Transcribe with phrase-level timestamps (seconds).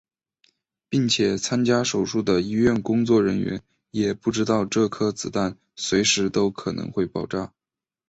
[0.89, 3.61] 并且参加手术的医院工作人员
[3.91, 7.53] 也不知道这颗子弹随时都可能会爆炸。